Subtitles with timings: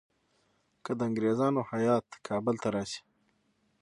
[0.85, 3.01] که د انګریزانو هیات کابل ته راشي.